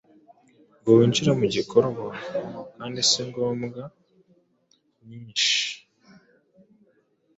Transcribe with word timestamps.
ngo 0.79 0.89
winjire 0.97 1.31
mu 1.39 1.45
gikorwa, 1.55 2.05
kandi 2.75 2.99
si 3.09 3.21
ngombwa 3.27 3.83
myinshi, 5.05 5.59